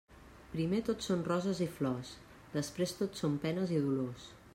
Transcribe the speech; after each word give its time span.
Primer 0.53 0.77
tot 0.87 1.03
són 1.07 1.19
roses 1.27 1.61
i 1.65 1.67
flors, 1.75 2.13
després 2.57 2.95
tot 3.03 3.21
són 3.21 3.37
penes 3.45 3.75
i 3.77 3.83
dolors. 3.85 4.27